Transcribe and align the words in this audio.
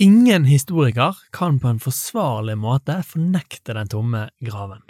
Ingen 0.00 0.44
historiker 0.44 1.16
kan 1.32 1.58
på 1.58 1.68
en 1.68 1.80
forsvarlig 1.82 2.54
måte 2.58 3.00
fornekte 3.02 3.74
den 3.74 3.88
tomme 3.90 4.28
graven. 4.38 4.84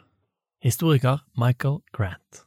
Historiker 0.60 1.22
Michael 1.32 1.78
Grant. 1.96 2.42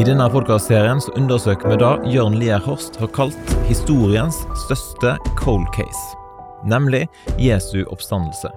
I 0.00 0.06
denne 0.08 0.30
podkastserien 0.32 1.04
undersøker 1.20 1.74
vi 1.74 1.78
da 1.84 1.92
Jørn 2.08 2.40
Lier 2.40 2.64
Horst 2.64 2.96
har 2.96 3.12
kalt 3.12 3.54
historiens 3.68 4.40
største 4.64 5.18
cold 5.36 5.68
case, 5.76 6.16
nemlig 6.64 7.04
Jesu 7.36 7.82
oppstandelse. 7.84 8.48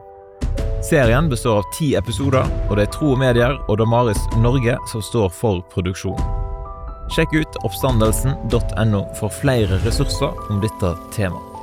Serien 0.88 1.28
består 1.28 1.60
av 1.60 1.72
ti 1.76 1.92
episoder, 2.00 2.48
og 2.70 2.78
det 2.80 2.88
er 2.88 2.96
Tro 2.96 3.18
og 3.18 3.20
Medier 3.20 3.60
og 3.68 3.82
Damaris 3.84 4.30
Norge 4.40 4.80
som 4.88 5.04
står 5.04 5.28
for 5.44 5.66
produksjonen. 5.76 6.37
Sjekk 7.08 7.34
ut 7.34 7.56
oppstandelsen.no 7.64 9.00
for 9.16 9.32
flere 9.32 9.80
ressurser 9.86 10.34
om 10.52 10.60
dette 10.62 10.90
temaet. 11.16 11.54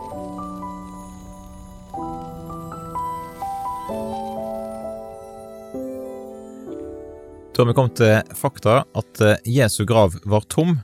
Da 7.54 7.62
har 7.62 7.68
vi 7.68 7.74
kommet 7.76 8.00
til 8.00 8.34
fakta 8.34 8.80
at 8.98 9.20
eh, 9.22 9.36
Jesu 9.46 9.84
grav 9.86 10.16
var 10.24 10.48
tom, 10.50 10.80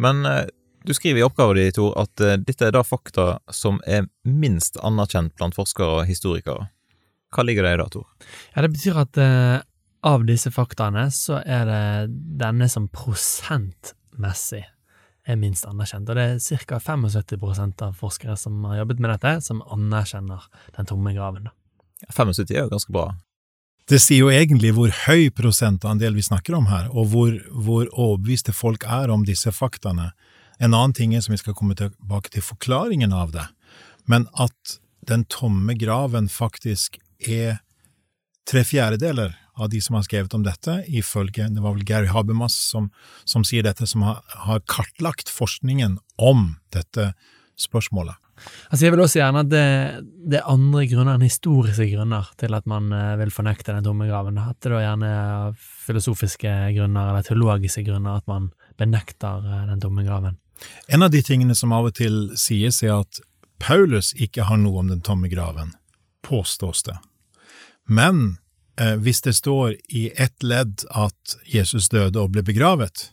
men 0.00 0.22
eh, 0.24 0.46
du 0.86 0.94
skriver 0.96 1.20
i 1.20 1.26
oppgaven 1.26 1.58
din, 1.58 1.74
Tor, 1.76 1.92
at 2.00 2.22
eh, 2.24 2.38
dette 2.40 2.70
er 2.70 2.72
da 2.78 2.84
fakta 2.86 3.26
som 3.52 3.82
er 3.84 4.06
minst 4.24 4.78
anerkjent 4.80 5.34
blant 5.36 5.58
forskere 5.58 5.98
og 5.98 6.08
historikere. 6.08 6.70
Hva 7.34 7.44
ligger 7.44 7.66
det 7.66 7.74
i 7.74 7.80
da, 7.82 7.88
Tor? 7.92 8.06
Ja, 8.54 8.62
Det 8.64 8.72
betyr 8.78 9.02
at 9.02 9.20
av 10.06 10.24
disse 10.28 10.50
faktaene 10.54 11.08
så 11.14 11.40
er 11.42 11.64
det 11.68 11.84
denne 12.40 12.68
som 12.70 12.88
prosentmessig 12.92 14.64
er 15.28 15.36
minst 15.36 15.66
anerkjent, 15.68 16.08
og 16.08 16.16
det 16.16 16.24
er 16.24 16.64
ca. 16.64 16.78
75% 16.80 17.82
av 17.84 17.96
forskere 17.98 18.36
som 18.40 18.62
har 18.70 18.80
jobbet 18.82 19.02
med 19.02 19.12
dette, 19.12 19.34
som 19.44 19.60
anerkjenner 19.68 20.46
den 20.76 20.88
tomme 20.88 21.12
graven. 21.16 21.50
da. 21.50 21.54
75 22.14 22.54
er 22.54 22.62
jo 22.62 22.72
ganske 22.72 22.94
bra. 22.94 23.10
Det 23.88 24.00
sier 24.04 24.20
jo 24.20 24.32
egentlig 24.32 24.74
hvor 24.76 24.92
høy 25.06 25.30
prosentandel 25.32 26.16
vi 26.16 26.24
snakker 26.24 26.56
om 26.56 26.68
her, 26.68 26.88
og 26.92 27.12
hvor, 27.12 27.36
hvor 27.52 27.88
overbeviste 27.92 28.52
folk 28.52 28.84
er 28.84 29.12
om 29.12 29.24
disse 29.28 29.52
faktaene. 29.52 30.10
En 30.60 30.74
annen 30.74 30.94
ting 30.96 31.14
er 31.14 31.24
som 31.24 31.32
vi 31.32 31.40
skal 31.40 31.56
komme 31.56 31.76
tilbake 31.78 32.32
til 32.32 32.44
forklaringen 32.44 33.12
av 33.16 33.32
det, 33.32 33.46
men 34.08 34.28
at 34.36 34.78
den 35.08 35.24
tomme 35.28 35.76
graven 35.78 36.28
faktisk 36.28 36.98
er 37.24 37.60
tre 38.48 38.64
fjerdedeler 38.64 39.36
av 39.58 39.70
de 39.72 39.80
som 39.82 39.98
har 39.98 40.06
skrevet 40.06 40.34
om 40.36 40.44
dette, 40.46 40.78
ifølge 40.88 41.48
det 41.52 41.64
var 41.64 41.74
vel 41.76 41.86
Gary 41.86 42.08
Habermas 42.12 42.56
som, 42.70 42.90
som 43.28 43.44
sier 43.46 43.66
dette, 43.66 43.86
som 43.90 44.06
har, 44.06 44.22
har 44.46 44.64
kartlagt 44.70 45.30
forskningen 45.32 45.98
om 46.16 46.54
dette 46.74 47.12
spørsmålet. 47.58 48.16
Altså 48.70 48.86
Jeg 48.86 48.94
vil 48.94 49.02
også 49.02 49.18
gjerne 49.18 49.42
at 49.42 49.50
det, 49.50 49.64
det 50.30 50.38
er 50.38 50.50
andre 50.50 50.84
grunner 50.90 51.16
enn 51.16 51.26
historiske 51.26 51.88
grunner 51.90 52.28
til 52.38 52.54
at 52.54 52.68
man 52.70 52.92
eh, 52.94 53.16
vil 53.18 53.32
fornekte 53.34 53.74
den 53.74 53.86
tomme 53.86 54.06
graven. 54.06 54.38
At 54.38 54.60
det 54.62 54.72
da 54.72 54.82
gjerne 54.82 55.08
er 55.10 55.56
filosofiske 55.86 56.52
grunner 56.76 57.10
eller 57.10 57.26
teologiske 57.26 57.82
grunner 57.88 58.20
at 58.20 58.28
man 58.30 58.52
benekter 58.78 59.42
eh, 59.42 59.64
den 59.72 59.82
tomme 59.82 60.06
graven. 60.06 60.38
En 60.86 61.02
av 61.06 61.10
de 61.14 61.22
tingene 61.22 61.54
som 61.58 61.74
av 61.74 61.90
og 61.90 61.98
til 61.98 62.28
sies, 62.38 62.82
er 62.82 63.00
at 63.00 63.20
Paulus 63.62 64.12
ikke 64.18 64.46
har 64.46 64.58
noe 64.60 64.82
om 64.82 64.90
den 64.90 65.02
tomme 65.02 65.30
graven, 65.30 65.74
påstås 66.26 66.84
det. 66.86 66.98
Men 67.88 68.38
hvis 69.02 69.20
det 69.24 69.32
står 69.34 69.72
i 69.88 70.04
ett 70.14 70.42
ledd 70.46 70.84
at 70.94 71.38
Jesus 71.50 71.88
døde 71.90 72.20
og 72.22 72.36
ble 72.36 72.44
begravet, 72.46 73.08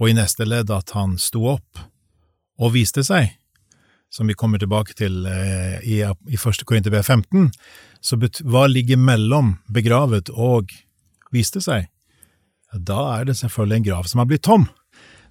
og 0.00 0.10
i 0.10 0.16
neste 0.16 0.44
ledd 0.44 0.72
at 0.74 0.92
han 0.96 1.14
sto 1.20 1.46
opp 1.54 1.80
og 2.60 2.74
viste 2.74 3.04
seg, 3.06 3.30
som 4.12 4.28
vi 4.28 4.36
kommer 4.36 4.60
tilbake 4.60 4.94
til 4.98 5.24
eh, 5.26 5.78
i, 5.88 6.00
i 6.04 6.36
1. 6.36 6.64
Korinterbrev 6.68 7.06
15, 7.06 7.48
så 8.02 8.18
hva 8.44 8.66
ligger 8.68 9.00
mellom 9.00 9.54
begravet 9.72 10.28
og 10.34 10.74
viste 11.32 11.62
seg? 11.64 11.88
Da 12.72 13.00
er 13.16 13.28
det 13.28 13.38
selvfølgelig 13.40 13.78
en 13.78 13.86
grav 13.88 14.10
som 14.10 14.20
har 14.20 14.28
blitt 14.28 14.44
tom, 14.44 14.66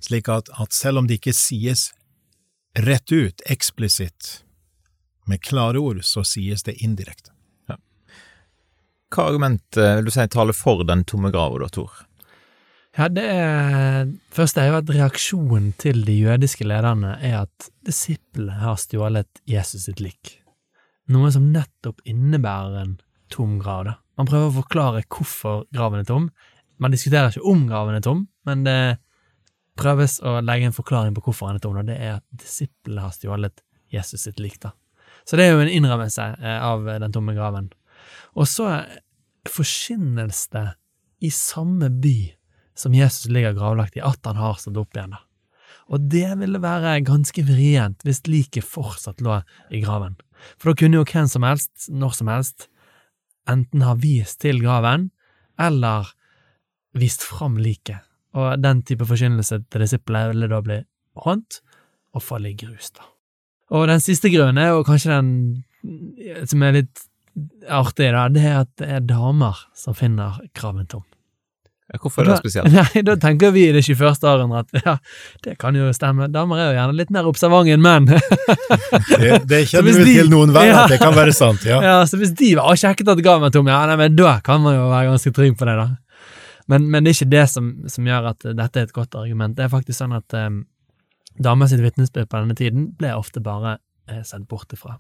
slik 0.02 0.30
at, 0.34 0.50
at 0.58 0.74
selv 0.74 1.02
om 1.02 1.10
det 1.10 1.20
ikke 1.20 1.36
sies 1.38 1.92
rett 2.80 3.12
ut, 3.12 3.44
eksplisitt, 3.52 4.40
med 5.30 5.44
klare 5.46 5.78
ord, 5.78 6.02
så 6.08 6.24
sies 6.26 6.66
det 6.66 6.80
indirekte. 6.82 7.36
Hva 9.12 9.28
argument 9.28 9.78
eh, 9.78 9.98
vil 9.98 10.08
du 10.08 10.14
si 10.14 10.24
taler 10.32 10.56
for 10.56 10.86
den 10.88 11.04
tomme 11.08 11.32
grava, 11.34 11.60
da, 11.60 11.68
Tor? 11.74 11.92
Ja, 12.98 13.08
det 13.08 13.24
er, 13.24 14.10
Først 14.36 14.58
er 14.60 14.68
jo 14.68 14.80
at 14.82 14.92
reaksjonen 14.92 15.72
til 15.80 16.04
de 16.08 16.18
jødiske 16.18 16.68
lederne 16.68 17.16
er 17.24 17.42
at 17.46 17.70
disiplene 17.88 18.60
har 18.60 18.80
stjålet 18.80 19.44
Jesus 19.48 19.88
sitt 19.88 20.04
lik. 20.04 20.38
Noe 21.12 21.32
som 21.32 21.50
nettopp 21.54 22.04
innebærer 22.08 22.82
en 22.82 22.98
tom 23.32 23.58
grav. 23.60 23.86
da. 23.88 23.96
Man 24.20 24.28
prøver 24.28 24.52
å 24.52 24.58
forklare 24.60 25.06
hvorfor 25.08 25.66
graven 25.74 26.04
er 26.04 26.08
tom. 26.08 26.28
Man 26.84 26.92
diskuterer 26.92 27.32
ikke 27.32 27.48
om 27.48 27.64
graven 27.70 27.96
er 27.96 28.04
tom, 28.04 28.26
men 28.48 28.64
det 28.68 28.80
prøves 29.80 30.20
å 30.28 30.40
legge 30.44 30.68
en 30.68 30.76
forklaring 30.76 31.16
på 31.16 31.24
hvorfor 31.26 31.50
den 31.50 31.60
er 31.60 31.64
tom, 31.64 31.80
og 31.80 31.88
det 31.88 31.98
er 31.98 32.18
at 32.20 32.26
disiplene 32.44 33.06
har 33.06 33.16
stjålet 33.16 33.64
Jesus 33.92 34.28
sitt 34.28 34.40
lik. 34.40 34.60
da. 34.60 34.74
Så 35.28 35.38
det 35.38 35.48
er 35.48 35.56
jo 35.56 35.64
en 35.64 35.72
innrømmelse 35.72 36.28
eh, 36.42 36.60
av 36.64 36.88
den 37.04 37.14
tomme 37.14 37.36
graven. 37.38 37.72
Og 38.38 38.48
så 38.48 38.68
forkynnes 39.50 40.46
det 40.54 40.68
i 41.22 41.32
samme 41.34 41.90
by 42.02 42.16
som 42.78 42.96
Jesus 42.96 43.30
ligger 43.30 43.56
gravlagt 43.58 43.98
i, 43.98 44.04
at 44.06 44.24
han 44.26 44.40
har 44.40 44.58
stått 44.60 44.80
opp 44.80 44.96
igjen. 44.96 45.18
Og 45.92 46.08
det 46.12 46.30
ville 46.40 46.62
være 46.62 47.02
ganske 47.06 47.44
vrient 47.46 48.06
hvis 48.08 48.24
liket 48.30 48.66
fortsatt 48.68 49.22
lå 49.24 49.42
i 49.74 49.82
graven. 49.84 50.16
For 50.58 50.72
da 50.72 50.80
kunne 50.80 51.02
jo 51.02 51.08
hvem 51.08 51.28
som 51.30 51.46
helst, 51.46 51.90
når 51.92 52.16
som 52.18 52.32
helst, 52.32 52.70
enten 53.50 53.84
ha 53.86 53.96
vist 54.00 54.40
til 54.42 54.62
graven, 54.64 55.10
eller 55.60 56.14
vist 56.98 57.26
fram 57.28 57.60
liket. 57.62 58.02
Og 58.38 58.56
den 58.64 58.82
type 58.88 59.06
forkynnelse 59.06 59.62
til 59.68 59.84
disiplene 59.84 60.32
ville 60.32 60.50
da 60.52 60.62
bli 60.64 60.80
håndt 61.26 61.60
og 62.16 62.24
falle 62.24 62.54
i 62.54 62.58
grus, 62.58 62.94
da. 62.96 63.06
Og 63.72 63.88
den 63.88 64.02
siste 64.04 64.32
grunnen 64.32 64.60
er 64.60 64.74
jo 64.74 64.84
kanskje 64.88 65.16
den 65.16 66.48
som 66.48 66.64
er 66.64 66.76
litt 66.82 67.04
artig, 67.70 68.12
da, 68.14 68.28
det 68.30 68.44
er 68.44 68.60
at 68.66 68.70
det 68.82 68.90
er 68.98 69.08
damer 69.08 69.58
som 69.78 69.96
finner 69.98 70.40
kraven 70.58 70.88
tom. 70.92 71.04
Ja, 71.92 72.00
hvorfor 72.00 72.24
er 72.24 72.30
det 72.32 72.38
spesielt? 72.40 72.72
Nei, 72.96 73.02
Da 73.04 73.18
tenker 73.20 73.52
vi 73.52 73.66
i 73.68 73.72
det 73.76 73.82
21. 73.84 74.22
århundre 74.24 74.62
at 74.64 74.86
ja, 74.86 74.94
det 75.44 75.58
kan 75.60 75.76
jo 75.76 75.90
stemme, 75.96 76.30
damer 76.32 76.62
er 76.64 76.70
jo 76.70 76.78
gjerne 76.80 76.96
litt 77.02 77.10
mer 77.12 77.28
observante 77.28 77.74
enn 77.76 77.84
menn. 77.84 78.08
det, 79.20 79.42
det 79.50 79.60
kjenner 79.72 79.98
vi 79.98 80.06
de- 80.08 80.14
til 80.22 80.30
noen 80.32 80.54
venner, 80.56 80.72
Ja. 80.72 80.84
at 80.86 80.94
det 80.94 81.00
kan 81.02 81.16
være 81.18 81.34
sant, 81.36 81.66
ja. 81.68 81.82
Ja, 81.90 81.98
så 82.08 82.20
hvis 82.22 82.32
de 82.40 82.54
var 82.60 82.80
sjekket 82.80 83.12
at 83.12 83.20
graven 83.24 83.44
var 83.48 83.52
tom, 83.56 83.68
ja, 83.68 83.82
nei, 83.92 83.98
men 84.00 84.16
da 84.20 84.38
kan 84.46 84.64
man 84.64 84.78
jo 84.78 84.88
være 84.92 85.10
ganske 85.12 85.34
trygg 85.36 85.58
på 85.60 85.68
det, 85.68 85.76
da. 85.82 85.90
Men, 86.72 86.86
men 86.94 87.04
det 87.04 87.12
er 87.12 87.18
ikke 87.20 87.32
det 87.34 87.46
som, 87.52 87.72
som 87.92 88.08
gjør 88.08 88.30
at 88.32 88.46
dette 88.56 88.80
er 88.80 88.88
et 88.88 88.94
godt 88.96 89.16
argument. 89.20 89.58
Det 89.58 89.66
er 89.66 89.72
faktisk 89.74 89.98
sånn 90.00 90.14
at 90.16 90.36
um, 90.48 90.62
damer 91.44 91.68
sitt 91.68 91.82
vitnesbyrd 91.84 92.30
på 92.32 92.40
denne 92.40 92.56
tiden 92.56 92.86
ble 93.00 93.12
ofte 93.18 93.44
bare 93.44 93.80
eh, 94.12 94.24
sett 94.28 94.48
bort 94.48 94.74
ifra. 94.74 94.98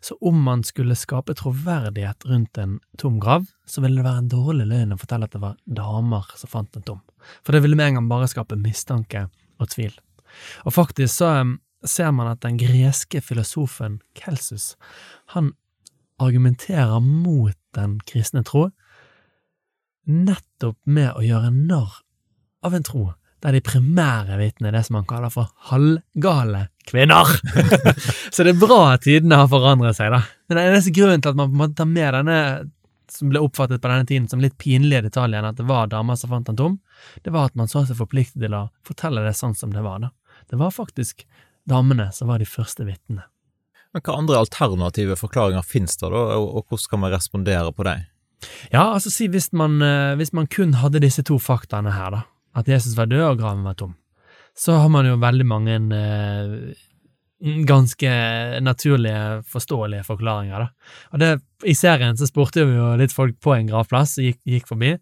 Så 0.00 0.16
om 0.20 0.42
man 0.42 0.62
skulle 0.64 0.96
skape 0.96 1.34
troverdighet 1.34 2.26
rundt 2.26 2.58
en 2.58 2.78
tom 2.98 3.20
grav, 3.20 3.46
så 3.66 3.82
ville 3.82 4.00
det 4.00 4.06
være 4.06 4.22
en 4.24 4.30
dårlig 4.30 4.66
løgn 4.70 4.94
å 4.94 5.00
fortelle 5.00 5.26
at 5.26 5.34
det 5.34 5.42
var 5.42 5.56
damer 5.66 6.28
som 6.38 6.52
fant 6.52 6.72
den 6.76 6.86
tom. 6.86 7.02
For 7.42 7.52
det 7.56 7.64
ville 7.64 7.78
med 7.78 7.90
en 7.90 8.00
gang 8.00 8.08
bare 8.10 8.30
skape 8.30 8.58
mistanke 8.60 9.26
og 9.58 9.70
tvil. 9.72 9.94
Og 10.68 10.76
faktisk 10.76 11.14
så 11.16 11.32
um, 11.42 11.56
ser 11.86 12.12
man 12.14 12.30
at 12.30 12.44
den 12.44 12.58
greske 12.60 13.22
filosofen 13.24 14.00
Kelsus, 14.18 14.74
han 15.34 15.54
argumenterer 16.22 17.00
mot 17.02 17.56
den 17.76 17.98
kristne 18.08 18.44
tro, 18.46 18.68
nettopp 20.06 20.78
med 20.86 21.12
å 21.16 21.24
gjøre 21.24 21.50
narr 21.52 22.02
av 22.66 22.76
en 22.76 22.86
tro 22.86 23.06
der 23.44 23.54
de 23.54 23.62
primære 23.62 24.38
vitnene 24.40 24.70
er 24.70 24.78
det 24.78 24.86
som 24.88 25.00
han 25.00 25.08
kaller 25.08 25.32
for 25.32 25.50
halvgale 25.68 26.66
kvinner. 26.88 27.28
Så 28.34 28.46
det 28.46 28.54
er 28.54 28.62
bra 28.62 28.80
at 28.94 29.04
tidene 29.06 29.40
har 29.42 29.50
forandret 29.50 29.98
seg, 29.98 30.12
da. 30.14 30.22
Men 30.46 30.58
det 30.58 30.64
er 30.64 30.72
eneste 30.74 30.94
grunnen 30.96 31.22
til 31.24 31.34
at 31.34 31.38
man 31.38 31.50
på 31.50 31.56
en 31.56 31.62
måte 31.64 31.78
tar 31.80 31.90
med 31.90 32.18
denne 32.20 32.40
som 33.12 33.30
ble 33.30 33.40
oppfattet 33.42 33.82
på 33.82 33.90
denne 33.90 34.06
tiden 34.06 34.26
som 34.28 34.42
litt 34.42 34.56
pinlige 34.58 35.04
detaljen, 35.06 35.46
at 35.46 35.58
det 35.58 35.66
var 35.68 35.90
damer 35.90 36.18
som 36.18 36.32
fant 36.32 36.48
den 36.50 36.58
tom, 36.58 36.78
det 37.24 37.32
var 37.34 37.50
at 37.50 37.58
man 37.58 37.70
så 37.70 37.84
seg 37.86 37.98
forpliktet 38.00 38.42
til 38.42 38.56
å 38.56 38.66
fortelle 38.86 39.22
det 39.24 39.36
sånn 39.38 39.54
som 39.54 39.72
det 39.74 39.84
var, 39.84 40.02
da. 40.02 40.10
Det 40.50 40.58
var 40.60 40.74
faktisk 40.74 41.24
damene 41.70 42.10
som 42.14 42.30
var 42.30 42.42
de 42.42 42.48
første 42.48 42.86
vitnene. 42.86 43.26
Men 43.94 44.04
hva 44.04 44.18
andre 44.18 44.42
alternative 44.42 45.16
forklaringer 45.18 45.64
finnes 45.66 45.96
det, 45.96 46.10
da, 46.12 46.24
og, 46.36 46.48
og 46.58 46.66
hvordan 46.66 46.90
kan 46.92 47.02
man 47.04 47.14
respondere 47.14 47.72
på 47.72 47.86
dem? 47.86 48.06
Ja, 48.70 48.90
altså 48.92 49.10
si 49.10 49.28
hvis 49.32 49.48
man, 49.56 49.78
eh, 49.82 50.14
hvis 50.18 50.34
man 50.36 50.48
kun 50.52 50.76
hadde 50.82 51.00
disse 51.02 51.24
to 51.26 51.38
faktaene 51.40 51.94
her, 51.94 52.12
da, 52.12 52.24
at 52.58 52.68
Jesus 52.68 52.96
var 52.98 53.08
død 53.10 53.24
og 53.30 53.40
graven 53.40 53.64
var 53.66 53.78
tom, 53.78 53.94
så 54.56 54.80
har 54.80 54.92
man 54.92 55.08
jo 55.08 55.18
veldig 55.20 55.46
mange 55.48 55.76
eh, 55.96 56.84
ganske 57.68 58.12
naturlige, 58.64 59.42
forståelige 59.52 60.06
forklaringer, 60.06 60.66
da. 60.66 60.94
Og 61.12 61.20
det, 61.20 61.30
i 61.68 61.74
serien 61.76 62.16
så 62.16 62.28
spurte 62.28 62.64
vi 62.64 62.78
jo 62.78 62.94
litt 62.96 63.12
folk 63.12 63.36
på 63.44 63.52
en 63.56 63.68
gravplass 63.68 64.16
gikk, 64.22 64.40
gikk 64.48 64.70
forbi. 64.70 64.94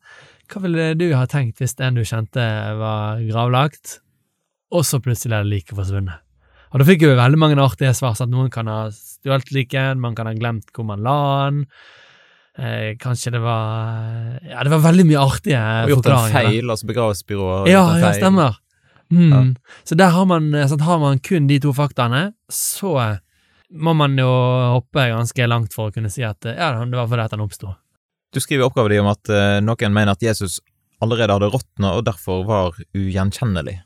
Hva 0.51 0.65
ville 0.65 0.91
du 0.99 1.07
ha 1.15 1.25
tenkt 1.31 1.63
hvis 1.63 1.77
en 1.81 1.97
du 1.97 2.03
kjente 2.05 2.43
var 2.81 3.23
gravlagt, 3.31 4.01
og 4.75 4.83
så 4.87 4.99
plutselig 5.03 5.39
er 5.39 5.47
det 5.47 5.55
liket 5.55 5.79
forsvunnet? 5.79 6.21
Og 6.75 6.81
da 6.83 6.87
fikk 6.89 7.05
vi 7.07 7.13
veldig 7.15 7.39
mange 7.39 7.63
artige 7.63 7.93
svar. 7.95 8.17
Sånn 8.19 8.33
at 8.33 8.35
noen 8.35 8.49
kan 8.51 8.67
ha 8.67 8.89
stjålet 8.91 9.53
liket, 9.55 10.01
man 10.03 10.17
kan 10.19 10.27
ha 10.27 10.35
glemt 10.35 10.73
hvor 10.75 10.89
man 10.89 11.05
la 11.07 11.19
den. 11.47 11.61
Eh, 12.59 12.97
kanskje 12.99 13.33
det 13.35 13.41
var 13.43 14.41
Ja, 14.43 14.63
det 14.63 14.71
var 14.71 14.83
veldig 14.83 15.07
mye 15.07 15.23
artige 15.23 15.63
forklaringer. 15.63 15.87
Og 15.87 15.95
gjort 15.95 16.11
en 16.11 16.35
feil, 16.35 16.75
altså 16.75 16.91
begravelsesbyrået 16.91 17.71
Ja, 17.71 17.85
ja, 18.03 18.11
stemmer. 18.19 18.59
Mm. 19.13 19.31
Ja. 19.33 19.43
Så 19.85 19.97
der 19.99 20.15
har 20.15 20.27
man, 20.29 20.51
sånn, 20.69 20.85
har 20.87 21.01
man 21.03 21.21
kun 21.25 21.49
de 21.51 21.61
to 21.63 21.75
faktaene, 21.77 22.33
så 22.53 22.97
må 23.75 23.95
man 23.97 24.19
jo 24.19 24.29
hoppe 24.77 25.09
ganske 25.11 25.49
langt 25.51 25.75
for 25.75 25.91
å 25.91 25.95
kunne 25.95 26.13
si 26.13 26.23
at 26.27 26.47
ja, 26.47 26.71
det 26.79 26.99
var 26.99 27.09
fordi 27.11 27.27
han 27.33 27.45
oppsto. 27.45 27.75
Du 28.35 28.41
skriver 28.43 28.65
i 28.65 28.69
oppgaven 28.69 28.95
din 28.95 29.05
om 29.05 29.13
at 29.13 29.31
uh, 29.31 29.59
noen 29.63 29.95
mener 29.95 30.15
at 30.15 30.23
Jesus 30.23 30.61
allerede 31.03 31.37
hadde 31.37 31.51
råtna 31.53 31.95
og 31.99 32.07
derfor 32.07 32.45
var 32.49 32.79
ugjenkjennelig. 32.97 33.79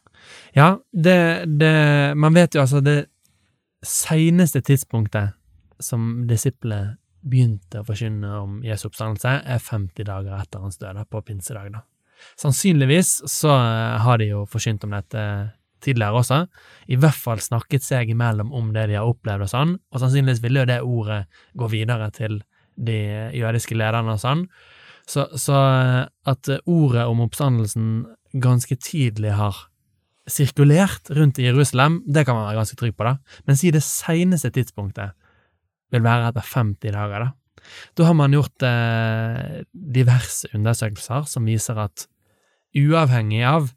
Ja, 0.57 0.77
det, 0.93 1.45
det 1.61 2.15
Man 2.17 2.35
vet 2.37 2.57
jo 2.57 2.63
altså 2.65 2.81
det 2.85 3.07
seneste 3.85 4.61
tidspunktet 4.65 5.37
som 5.81 6.27
disiplet 6.29 6.99
begynte 7.29 7.83
å 7.83 7.87
forkynne 7.87 8.31
om 8.41 8.59
Jesu 8.67 8.89
oppstandelse, 8.89 9.35
er 9.45 9.63
50 9.63 10.07
dager 10.09 10.39
etter 10.39 10.63
hans 10.63 10.79
død, 10.81 10.99
da, 10.99 11.05
på 11.05 11.23
pinsedag. 11.23 11.71
da. 11.75 11.85
Sannsynligvis 12.41 13.19
så 13.31 13.53
eh, 13.55 13.97
har 14.05 14.21
de 14.21 14.33
jo 14.33 14.45
forsynt 14.51 14.85
om 14.87 14.97
dette 14.97 15.25
tidligere 15.85 16.19
også, 16.19 16.41
i 16.91 16.97
hvert 16.99 17.15
fall 17.15 17.39
snakket 17.43 17.85
seg 17.87 18.11
imellom 18.11 18.51
om 18.57 18.73
det 18.75 18.89
de 18.91 18.97
har 18.99 19.07
opplevd 19.07 19.45
og 19.47 19.51
sånn, 19.53 19.77
og 19.79 20.03
sannsynligvis 20.03 20.43
ville 20.43 20.65
jo 20.65 20.71
det 20.71 20.79
ordet 20.83 21.21
gå 21.55 21.69
videre 21.71 22.09
til 22.17 22.41
de 22.75 22.99
jødiske 23.39 23.79
lederne 23.79 24.17
og 24.17 24.23
sånn. 24.23 24.45
Så, 25.09 25.29
så 25.41 25.57
eh, 25.57 26.05
at 26.29 26.51
ordet 26.67 27.07
om 27.09 27.23
oppstandelsen 27.25 27.91
ganske 28.39 28.77
tidlig 28.83 29.33
har 29.39 29.69
sirkulert 30.29 31.09
rundt 31.17 31.39
i 31.41 31.47
Jerusalem, 31.47 32.03
det 32.07 32.27
kan 32.29 32.37
man 32.37 32.49
være 32.51 32.61
ganske 32.61 32.77
trygg 32.79 32.97
på, 32.99 33.07
da. 33.07 33.41
Men 33.49 33.57
si 33.57 33.73
det 33.73 33.85
seneste 33.87 34.51
tidspunktet 34.53 35.17
vil 35.95 36.05
være 36.05 36.29
etter 36.29 36.45
50 36.45 36.93
dager, 36.93 37.25
da. 37.25 37.31
Da 37.97 38.09
har 38.09 38.17
man 38.19 38.35
gjort 38.37 38.65
eh, 38.67 39.65
diverse 39.73 40.51
undersøkelser 40.57 41.27
som 41.31 41.49
viser 41.49 41.81
at 41.83 42.07
uavhengig 42.77 43.43
av 43.49 43.73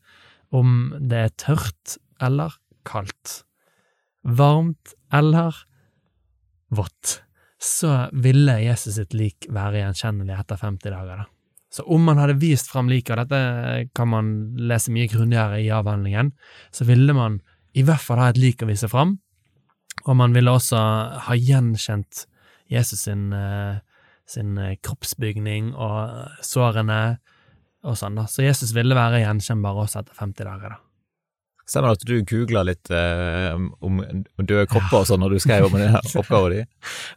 om 0.52 0.92
det 1.00 1.26
er 1.26 1.36
tørt 1.40 1.98
eller 2.22 2.56
kaldt, 2.88 3.42
varmt 4.22 4.96
eller 5.14 5.56
vått, 6.72 7.22
så 7.62 8.08
ville 8.12 8.58
Jesus 8.64 8.98
sitt 8.98 9.14
lik 9.18 9.48
være 9.54 9.84
gjenkjennelig 9.84 10.38
etter 10.40 10.60
50 10.60 10.94
dager, 10.96 11.24
da. 11.24 11.30
Så 11.72 11.86
om 11.88 12.04
man 12.04 12.20
hadde 12.20 12.36
vist 12.42 12.68
fram 12.68 12.90
liket, 12.92 13.14
og 13.16 13.30
dette 13.30 13.92
kan 13.96 14.10
man 14.12 14.32
lese 14.60 14.92
mye 14.92 15.08
grundigere 15.08 15.62
i 15.64 15.70
avhandlingen, 15.72 16.34
så 16.76 16.84
ville 16.88 17.16
man 17.16 17.38
i 17.72 17.86
hvert 17.88 18.04
fall 18.04 18.20
ha 18.20 18.28
et 18.34 18.40
lik 18.42 18.64
å 18.64 18.68
vise 18.68 18.90
fram, 18.92 19.16
og 20.04 20.18
man 20.20 20.36
ville 20.36 20.52
også 20.52 20.82
ha 21.28 21.38
gjenkjent 21.38 22.26
Jesus 22.72 23.04
sin, 23.08 23.32
eh, 23.36 23.82
sin 24.30 24.56
eh, 24.58 24.78
kroppsbygning 24.84 25.74
og 25.76 26.46
sårene 26.46 27.02
og 27.82 27.98
sånn, 27.98 28.16
da. 28.20 28.28
Så 28.30 28.46
Jesus 28.46 28.76
ville 28.78 28.98
være 28.98 29.24
gjenkjennbar 29.24 29.84
også 29.84 30.04
etter 30.04 30.18
50 30.22 30.48
dager, 30.48 30.78
da. 30.78 30.82
Stemmer 31.72 31.94
det 31.94 32.02
at 32.02 32.10
du 32.10 32.16
googla 32.28 32.64
litt 32.68 32.90
eh, 32.92 33.54
om 33.56 34.00
døde 34.42 34.66
kropper 34.68 35.04
og 35.04 35.06
sånn 35.08 35.22
når 35.24 35.36
du 35.36 35.44
skrev 35.44 35.68
om 35.70 35.78
denne 35.78 36.02
oppgaven 36.20 36.56
din? 36.58 36.72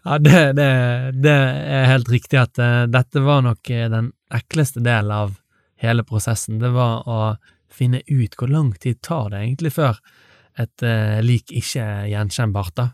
Ja, 0.04 0.18
det, 0.22 0.42
det, 0.60 0.68
det 1.24 1.32
er 1.78 1.88
helt 1.90 2.10
riktig 2.12 2.38
at 2.38 2.60
uh, 2.62 2.84
dette 2.86 3.22
var 3.24 3.42
nok 3.42 3.72
eh, 3.74 3.88
den 3.90 4.12
ekleste 4.34 4.84
delen 4.84 5.10
av 5.10 5.32
hele 5.82 6.04
prosessen. 6.06 6.60
Det 6.62 6.70
var 6.74 7.02
å 7.10 7.18
finne 7.72 8.04
ut 8.06 8.38
hvor 8.38 8.52
lang 8.52 8.70
tid 8.78 9.00
tar 9.02 9.32
det 9.32 9.42
egentlig 9.42 9.74
før 9.74 9.98
et 10.62 10.86
uh, 10.86 11.18
lik 11.24 11.50
ikke 11.50 11.82
er 11.82 12.12
gjenkjennbart, 12.12 12.76
da. 12.78 12.88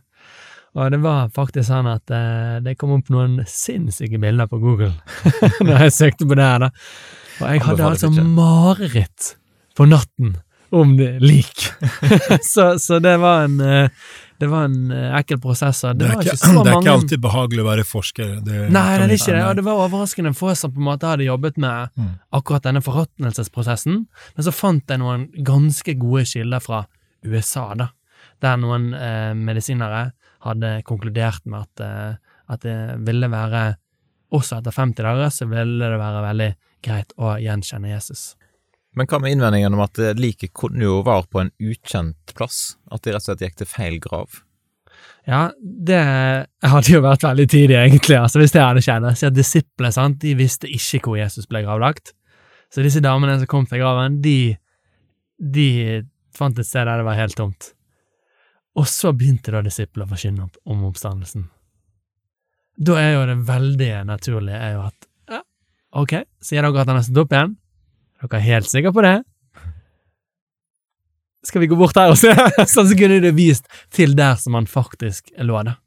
Og 0.78 0.93
det 0.94 1.00
var 1.02 1.32
faktisk 1.34 1.67
sånn 1.67 1.88
at 1.90 2.12
eh, 2.14 2.61
det 2.62 2.76
kom 2.78 2.93
opp 2.94 3.08
noen 3.11 3.40
sinnssyke 3.50 4.20
bilder 4.22 4.46
på 4.50 4.61
Google 4.62 4.93
når 5.67 5.87
jeg 5.88 5.96
søkte 5.96 6.28
på 6.31 6.37
det 6.38 6.46
her, 6.46 6.67
da. 6.69 6.70
Og 7.40 7.46
jeg 7.49 7.62
hadde 7.67 7.88
altså 7.88 8.11
mareritt 8.14 9.32
på 9.78 9.87
natten 9.90 10.37
om 10.70 10.93
det 10.99 11.17
lik. 11.25 11.64
så, 12.52 12.76
så 12.78 13.00
det 13.02 13.17
var 13.19 13.49
en 13.49 13.56
eh, 13.64 13.88
det 14.40 14.49
var 14.49 14.69
en 14.70 14.93
eh, 14.94 15.11
ekkel 15.19 15.40
prosess. 15.43 15.81
Det 15.82 15.99
Det 15.99 16.06
er, 16.06 16.14
var 16.14 16.22
ikke, 16.25 16.37
det 16.40 16.70
er 16.70 16.70
mange 16.70 16.81
ikke 16.87 16.94
alltid 16.94 17.20
behagelig 17.26 17.64
å 17.64 17.66
være 17.66 17.84
forsker. 17.84 18.31
Det, 18.46 18.61
Nei, 18.73 18.84
det 19.02 19.08
er 19.08 19.14
ikke 19.19 19.34
det, 19.34 19.43
og 19.49 19.58
det 19.58 19.64
var 19.66 19.82
overraskende 19.88 20.32
få 20.38 20.55
som 20.56 20.73
på 20.73 20.81
en 20.81 20.87
måte 20.93 21.11
hadde 21.11 21.26
jobbet 21.26 21.58
med 21.61 21.90
Mm. 22.00 22.14
akkurat 22.38 22.64
denne 22.64 22.81
forråtnelsesprosessen, 22.87 23.99
men 24.37 24.44
så 24.46 24.52
fant 24.55 24.88
jeg 24.88 25.00
noen 25.02 25.26
ganske 25.44 25.94
gode 26.00 26.23
kilder 26.31 26.62
fra 26.64 26.84
USA, 27.26 27.66
da, 27.76 27.90
der 28.40 28.56
noen 28.62 28.93
eh, 28.94 29.34
medisinere 29.37 30.12
hadde 30.46 30.75
konkludert 30.88 31.44
med 31.46 31.66
at, 31.66 31.84
eh, 31.84 32.34
at 32.50 32.66
det 32.66 32.76
ville 33.06 33.31
være, 33.31 33.64
også 34.31 34.60
etter 34.60 34.75
50 34.75 35.06
dager, 35.06 35.32
så 35.34 35.48
ville 35.50 35.88
det 35.90 35.98
være 36.00 36.26
veldig 36.26 36.50
greit 36.87 37.16
å 37.19 37.34
gjenkjenne 37.42 37.90
Jesus. 37.90 38.34
Men 38.98 39.06
hva 39.06 39.20
med 39.22 39.34
innvendingen 39.34 39.75
om 39.76 39.82
at 39.84 39.98
liket 40.19 40.52
kunne 40.56 40.82
jo 40.82 41.00
være 41.06 41.28
på 41.31 41.42
en 41.44 41.50
ukjent 41.62 42.34
plass? 42.34 42.76
At 42.90 43.04
de 43.04 43.14
rett 43.14 43.22
og 43.22 43.28
slett 43.28 43.44
gikk 43.44 43.58
til 43.60 43.69
feil 43.70 43.98
grav? 44.02 44.40
Ja, 45.28 45.50
det 45.60 46.00
hadde 46.64 46.94
jo 46.94 47.02
vært 47.04 47.26
veldig 47.26 47.46
tidlig, 47.50 47.76
egentlig, 47.78 48.16
altså 48.19 48.40
hvis 48.40 48.54
det 48.54 48.64
hadde 48.64 48.82
skjedd. 48.84 49.06
Så 49.19 49.28
at 49.28 49.37
disiplene, 49.37 49.92
sant, 49.94 50.19
de 50.22 50.34
visste 50.38 50.70
ikke 50.70 51.04
hvor 51.06 51.20
Jesus 51.20 51.48
ble 51.50 51.62
gravlagt. 51.66 52.14
Så 52.70 52.84
disse 52.84 53.02
damene 53.04 53.37
som 53.38 53.50
kom 53.50 53.66
til 53.69 53.82
graven, 53.82 54.20
de, 54.25 54.56
de 55.38 55.69
fant 56.37 56.58
et 56.58 56.66
sted 56.66 56.87
der 56.87 57.02
det 57.02 57.06
var 57.06 57.19
helt 57.19 57.37
tomt. 57.38 57.72
Og 58.78 58.87
så 58.88 59.12
begynte 59.17 59.55
da 59.55 59.62
disiplene 59.64 60.06
å 60.06 60.12
forkynne 60.12 60.46
om 60.70 60.84
oppstandelsen. 60.88 61.49
Da 62.81 62.96
er 63.00 63.11
jo 63.17 63.25
det 63.28 63.40
veldig 63.49 63.90
naturlige 64.08 64.61
er 64.61 64.76
jo 64.76 64.84
at 64.87 65.08
ja, 65.34 65.40
ok, 66.00 66.14
sier 66.40 66.64
dere 66.64 66.84
at 66.84 66.88
han 66.88 67.00
har 67.00 67.05
stått 67.06 67.25
opp 67.25 67.34
igjen? 67.34 67.56
Er 68.20 68.31
dere 68.31 68.46
helt 68.46 68.70
sikre 68.70 68.93
på 68.94 69.05
det? 69.05 69.17
Skal 71.44 71.64
vi 71.64 71.70
gå 71.70 71.76
bort 71.76 71.96
her 71.96 72.12
og 72.12 72.19
se? 72.20 72.32
sånn 72.72 72.88
så 72.88 72.96
kunne 72.96 73.20
det 73.25 73.32
vist 73.37 73.69
til 73.96 74.14
der 74.17 74.37
som 74.40 74.56
han 74.58 74.69
faktisk 74.69 75.32
lå, 75.40 75.62
da. 75.66 75.78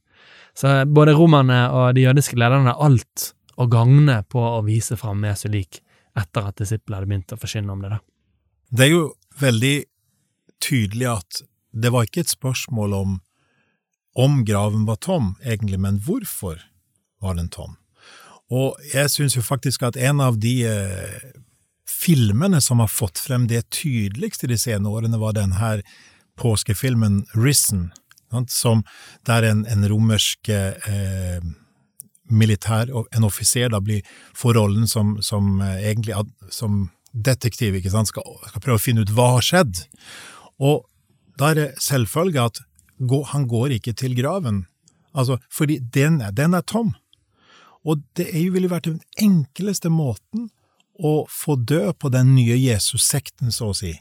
Så 0.57 0.69
både 0.85 1.15
romerne 1.17 1.63
og 1.73 1.95
de 1.97 2.05
jødiske 2.05 2.37
lederne 2.37 2.73
har 2.73 2.81
alt 2.85 3.31
å 3.57 3.65
gagne 3.69 4.19
på 4.29 4.41
å 4.41 4.61
vise 4.65 4.97
fram 4.97 5.23
Jesu 5.25 5.47
lik 5.53 5.79
etter 6.17 6.49
at 6.49 6.59
disiplene 6.61 6.99
hadde 6.99 7.09
begynt 7.09 7.33
å 7.33 7.39
forkynne 7.41 7.73
om 7.73 7.81
det, 7.81 7.95
da. 7.95 7.99
Det 8.73 8.85
er 8.85 8.91
jo 8.91 9.03
veldig 9.41 9.75
tydelig 10.61 11.09
at 11.09 11.41
det 11.73 11.91
var 11.93 12.07
ikke 12.07 12.23
et 12.23 12.33
spørsmål 12.33 12.97
om 12.97 13.21
om 14.13 14.43
graven 14.45 14.85
var 14.85 14.99
tom, 15.01 15.35
egentlig, 15.41 15.79
men 15.81 15.97
hvorfor 16.05 16.59
var 17.21 17.33
den 17.33 17.49
tom? 17.49 17.79
Og 18.53 18.77
jeg 18.93 19.09
syns 19.09 19.33
jo 19.33 19.41
faktisk 19.41 19.81
at 19.87 19.97
en 19.97 20.21
av 20.21 20.37
de 20.37 20.53
eh, 20.69 21.31
filmene 21.89 22.61
som 22.61 22.83
har 22.83 22.91
fått 22.91 23.17
frem 23.17 23.47
det 23.49 23.63
tydeligste 23.73 24.49
de 24.51 24.57
senere 24.59 24.99
årene, 24.99 25.17
var 25.17 25.33
den 25.33 25.57
her 25.57 25.81
påskefilmen 26.37 27.23
Risen, 27.33 27.91
som 28.49 28.83
der 29.25 29.45
en, 29.49 29.65
en 29.69 29.85
romersk 29.89 30.49
eh, 30.49 31.41
militær, 32.29 32.89
en 32.89 33.27
offiser, 33.27 33.69
da 33.73 33.81
blir 33.81 34.05
får 34.37 34.57
rollen 34.57 34.89
som, 34.89 35.17
som 35.21 35.57
eh, 35.61 35.89
egentlig 35.89 36.17
som 36.53 36.87
detektiv, 37.13 37.77
ikke 37.77 37.93
sant, 37.93 38.09
skal, 38.09 38.25
skal 38.49 38.61
prøve 38.61 38.81
å 38.81 38.81
finne 38.81 39.05
ut 39.05 39.13
hva 39.13 39.35
har 39.35 39.45
skjedd. 39.45 39.85
Og 40.61 40.85
da 41.39 41.49
er 41.51 41.55
det 41.59 41.69
selvfølge 41.81 42.43
at 42.45 42.61
han 43.33 43.47
går 43.49 43.73
ikke 43.79 43.93
til 43.97 44.13
graven, 44.15 44.65
altså, 45.13 45.39
fordi 45.51 45.79
den, 45.93 46.21
er- 46.21 46.31
den 46.31 46.53
er 46.53 46.61
tom. 46.61 46.93
Og 47.83 47.99
det 48.15 48.29
ville 48.53 48.69
vært 48.71 48.85
den 48.87 49.01
enkleste 49.19 49.89
måten 49.91 50.49
å 51.03 51.25
få 51.27 51.55
dø 51.57 51.91
på 51.93 52.09
den 52.13 52.35
nye 52.35 52.55
Jesus-sekten, 52.55 53.51
så 53.51 53.71
å 53.73 53.75
si. 53.75 53.95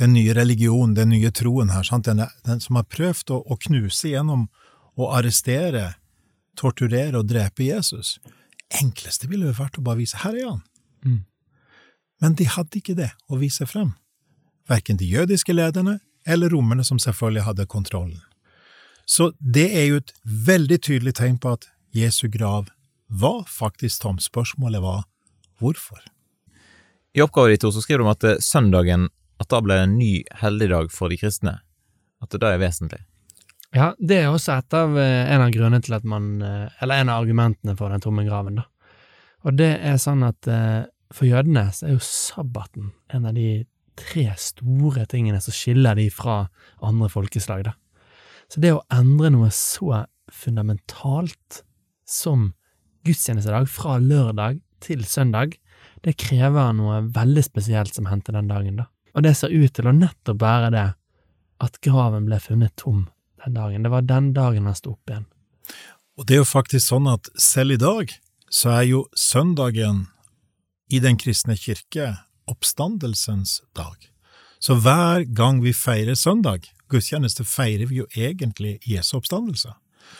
Den 0.00 0.12
nye 0.16 0.32
religionen, 0.34 0.94
den 0.96 1.10
nye 1.12 1.30
troen 1.30 1.70
her, 1.70 1.82
sant? 1.86 2.06
Den, 2.08 2.24
den 2.46 2.60
som 2.64 2.76
har 2.80 2.86
prøvd 2.88 3.30
å, 3.34 3.42
å 3.46 3.56
knuse 3.68 4.10
gjennom 4.10 4.48
å 4.98 5.10
arrestere, 5.14 5.92
torturere 6.58 7.20
og 7.20 7.28
drepe 7.30 7.68
Jesus. 7.68 8.16
Enkleste 8.80 9.28
ville 9.30 9.46
jo 9.46 9.54
vært 9.60 9.78
å 9.78 9.84
bare 9.86 10.00
vise 10.00 10.18
her 10.24 10.34
er 10.34 10.48
han. 10.48 10.62
Mm. 11.06 11.20
Men 12.20 12.34
de 12.34 12.48
hadde 12.50 12.80
ikke 12.80 12.96
det 12.98 13.12
å 13.30 13.38
vise 13.38 13.66
frem. 13.70 13.92
Verken 14.68 14.98
de 14.98 15.06
jødiske 15.06 15.54
lederne 15.54 16.00
eller 16.28 16.52
romerne 16.52 16.84
som 16.84 17.00
selvfølgelig 17.00 17.46
hadde 17.46 17.66
kontrollen. 17.66 18.20
Så 19.08 19.32
det 19.40 19.70
er 19.72 19.86
jo 19.88 20.00
et 20.02 20.12
veldig 20.24 20.78
tydelig 20.84 21.14
tegn 21.16 21.38
på 21.40 21.54
at 21.56 21.68
Jesu 21.96 22.28
grav 22.28 22.68
var 23.08 23.44
faktisk 23.48 24.02
tom. 24.02 24.18
Spørsmålet 24.20 24.82
var 24.84 25.06
hvorfor. 25.60 26.02
I 27.16 27.22
oppgaven 27.24 27.54
ditt 27.54 27.64
så 27.64 27.80
skriver 27.80 28.02
du 28.02 28.06
om 28.06 28.12
at 28.12 28.26
eh, 28.28 28.42
søndagen 28.44 29.08
at 29.40 29.48
da 29.48 29.62
ble 29.64 29.78
en 29.80 29.96
ny 29.98 30.12
helligdag 30.42 30.90
for 30.92 31.08
de 31.08 31.16
kristne. 31.16 31.56
At 32.20 32.34
det 32.34 32.42
da 32.42 32.52
er 32.52 32.60
vesentlig. 32.60 33.00
Ja, 33.72 33.92
det 33.96 34.20
er 34.22 34.28
også 34.28 34.58
et 34.58 34.76
av, 34.76 34.96
eh, 34.98 35.24
en 35.32 35.46
av 35.46 35.54
grunnene 35.54 35.80
til 35.84 35.96
at 35.96 36.04
man 36.08 36.42
eh, 36.42 36.68
Eller 36.82 37.00
en 37.00 37.12
av 37.12 37.22
argumentene 37.22 37.76
for 37.78 37.92
den 37.92 38.04
tomme 38.04 38.26
graven, 38.28 38.60
da. 38.60 38.68
Og 39.46 39.54
det 39.56 39.70
er 39.86 40.00
sånn 40.02 40.24
at 40.26 40.48
for 41.14 41.24
jødene 41.24 41.68
så 41.72 41.86
er 41.86 41.92
jo 41.94 42.02
sabbaten 42.02 42.88
en 43.14 43.28
av 43.30 43.36
de 43.36 43.62
tre 43.98 44.26
store 44.40 45.04
tingene 45.10 45.40
som 45.42 45.54
skiller 45.54 45.98
de 45.98 46.08
fra 46.14 46.46
andre 46.84 47.10
folkeslag, 47.12 47.66
da. 47.68 47.74
Så 48.48 48.62
det 48.64 48.72
å 48.72 48.84
endre 48.94 49.30
noe 49.34 49.50
så 49.52 50.04
fundamentalt 50.32 51.62
som 52.08 52.52
gudstjenestedag 53.04 53.68
fra 53.70 53.98
lørdag 54.00 54.62
til 54.84 55.04
søndag, 55.08 55.56
det 56.04 56.16
krever 56.20 56.72
noe 56.76 57.02
veldig 57.14 57.44
spesielt 57.44 57.94
som 57.96 58.08
hendte 58.08 58.32
den 58.34 58.48
dagen, 58.50 58.80
da. 58.80 58.88
Og 59.16 59.24
det 59.26 59.34
ser 59.36 59.52
ut 59.52 59.72
til 59.74 59.88
å 59.88 59.94
nettopp 59.96 60.40
være 60.40 60.72
det, 60.74 60.88
at 61.58 61.80
graven 61.82 62.28
ble 62.28 62.38
funnet 62.38 62.76
tom 62.78 63.08
den 63.42 63.56
dagen. 63.56 63.82
Det 63.82 63.90
var 63.90 64.06
den 64.06 64.30
dagen 64.36 64.68
han 64.68 64.76
sto 64.78 64.94
opp 64.94 65.10
igjen. 65.10 65.26
Og 66.18 66.26
det 66.26 66.36
er 66.36 66.42
jo 66.42 66.50
faktisk 66.50 66.84
sånn 66.86 67.08
at 67.10 67.30
selv 67.38 67.74
i 67.74 67.80
dag 67.82 68.14
så 68.50 68.72
er 68.78 68.84
jo 68.88 69.02
søndagen 69.16 70.06
i 70.88 71.02
Den 71.04 71.18
kristne 71.20 71.52
kirke 71.60 72.14
oppstandelsens 72.50 73.60
dag. 73.76 74.08
Så 74.58 74.74
hver 74.82 75.24
gang 75.38 75.62
vi 75.62 75.72
feirer 75.76 76.18
søndag, 76.18 76.66
gudstjeneste, 76.90 77.44
feirer 77.46 77.86
vi 77.86 78.00
jo 78.00 78.08
egentlig 78.16 78.78
Jesu 78.88 79.16
oppstandelse. 79.20 79.74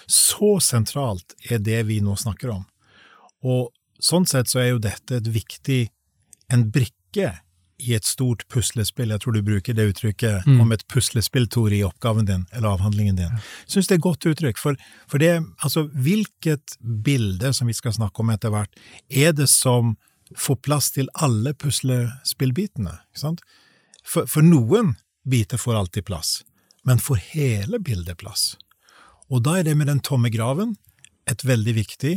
Så 0.06 0.58
sentralt 0.62 1.34
er 1.50 1.62
det 1.64 1.82
vi 1.88 2.00
nå 2.04 2.14
snakker 2.16 2.52
om. 2.54 2.64
Og 3.42 3.72
sånn 4.02 4.26
sett 4.28 4.50
så 4.50 4.62
er 4.62 4.72
jo 4.72 4.82
dette 4.82 5.18
et 5.18 5.30
viktig, 5.32 5.82
en 6.52 6.68
brikke 6.72 7.32
i 7.78 7.94
et 7.94 8.06
stort 8.06 8.42
puslespill. 8.50 9.12
Jeg 9.14 9.22
tror 9.22 9.36
du 9.36 9.42
bruker 9.46 9.76
det 9.76 9.86
uttrykket 9.92 10.46
mm. 10.46 10.58
om 10.62 10.74
et 10.74 10.82
puslespill, 10.90 11.46
Tor, 11.50 11.70
i 11.74 11.84
oppgaven 11.86 12.26
din, 12.26 12.44
eller 12.52 12.74
avhandlingen 12.74 13.18
din. 13.20 13.36
Jeg 13.38 13.74
syns 13.76 13.90
det 13.90 13.96
er 13.96 14.00
et 14.00 14.06
godt 14.08 14.26
uttrykk, 14.26 14.58
for, 14.58 14.78
for 15.10 15.22
det, 15.22 15.36
altså, 15.62 15.86
hvilket 15.94 16.78
bilde 17.06 17.52
som 17.54 17.70
vi 17.70 17.76
skal 17.78 17.94
snakke 17.94 18.24
om 18.24 18.34
etter 18.34 18.54
hvert, 18.54 18.74
er 19.08 19.34
det 19.36 19.46
som 19.52 19.94
får 20.36 20.56
plass 20.64 20.90
til 20.94 21.08
alle 21.14 21.54
puslespillbitene? 21.54 22.98
For, 24.04 24.26
for 24.26 24.44
noen 24.44 24.94
biter 25.28 25.60
får 25.60 25.78
alltid 25.80 26.06
plass, 26.08 26.42
men 26.84 27.02
får 27.02 27.22
hele 27.32 27.80
bildet 27.80 28.18
plass? 28.20 28.56
Og 29.28 29.44
da 29.44 29.58
er 29.58 29.68
det 29.68 29.76
med 29.76 29.90
den 29.90 30.00
tomme 30.04 30.30
graven 30.32 30.76
et 31.28 31.44
veldig 31.44 31.74
viktig, 31.76 32.14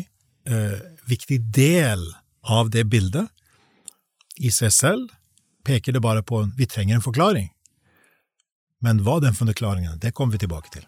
eh, 0.47 0.79
viktig 1.07 1.41
del 1.51 2.05
av 2.47 2.71
det 2.71 2.85
bildet. 2.87 3.27
I 4.39 4.51
seg 4.51 4.71
selv 4.71 5.11
peker 5.67 5.93
det 5.93 6.01
bare 6.01 6.23
på 6.23 6.45
vi 6.57 6.65
trenger 6.65 6.95
en 6.95 7.05
forklaring. 7.05 7.51
Men 8.81 9.03
hva 9.05 9.19
den 9.21 9.35
forklaringen 9.37 9.99
det 9.99 10.13
kommer 10.15 10.33
vi 10.33 10.45
tilbake 10.45 10.71
til. 10.73 10.87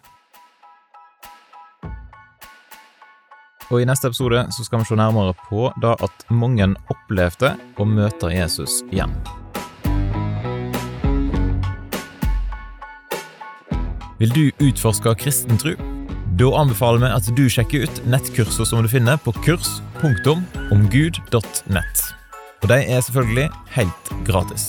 Og 3.72 3.80
I 3.80 3.86
neste 3.88 4.06
episode 4.10 4.42
så 4.52 4.60
skal 4.66 4.78
vi 4.82 4.88
se 4.88 4.96
nærmere 4.98 5.32
på 5.48 5.60
da 5.82 5.90
at 6.04 6.16
mange 6.30 6.66
opplevde 6.92 7.54
å 7.80 7.84
møte 7.88 8.26
Jesus 8.34 8.72
igjen. 8.92 9.12
Vil 14.20 14.30
du 14.34 14.44
utforske 14.62 15.14
kristen 15.18 15.58
tro? 15.60 15.72
Da 16.38 16.46
anbefaler 16.58 17.00
vi 17.02 17.08
at 17.14 17.26
du 17.38 17.44
sjekker 17.50 17.82
ut 17.86 17.96
nettkurser 18.10 18.64
som 18.66 18.82
du 18.82 18.88
finner 18.90 19.16
på 19.22 19.30
kurs.omgud.nett. 19.44 21.96
Og 22.64 22.68
de 22.70 22.78
er 22.80 23.00
selvfølgelig 23.04 23.48
helt 23.76 24.04
gratis. 24.26 24.64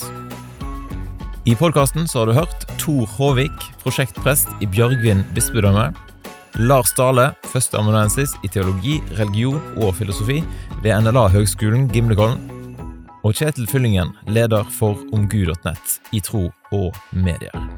I 1.46 1.56
podkasten 1.58 2.04
har 2.10 2.26
du 2.26 2.34
hørt 2.34 2.66
Tor 2.82 3.06
Håvik, 3.18 3.58
prosjektprest 3.84 4.48
i 4.66 4.68
Bjørgvin 4.68 5.24
bispedømme. 5.38 5.94
Lars 6.66 6.92
Dale, 6.98 7.26
førsteamanuensis 7.56 8.36
i 8.44 8.52
teologi, 8.52 9.00
religion 9.20 9.62
og 9.80 9.96
filosofi 10.00 10.42
ved 10.84 10.92
NLA-høgskolen 11.06 11.90
Gimlekollen. 11.94 12.52
Og 13.26 13.34
Kjetil 13.34 13.66
Fyllingen, 13.66 14.14
leder 14.30 14.68
for 14.78 15.00
omgud.nett 15.16 15.98
i 16.14 16.22
tro 16.22 16.50
og 16.76 17.00
medier. 17.16 17.75